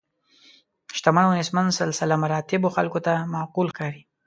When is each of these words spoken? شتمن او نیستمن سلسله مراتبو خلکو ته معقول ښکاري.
شتمن 0.97 1.23
او 1.27 1.33
نیستمن 1.37 1.67
سلسله 1.81 2.13
مراتبو 2.23 2.69
خلکو 2.75 2.99
ته 3.05 3.13
معقول 3.33 3.67
ښکاري. 3.73 4.01